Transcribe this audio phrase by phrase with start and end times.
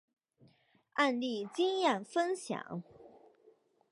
[0.93, 2.81] 案例经验分享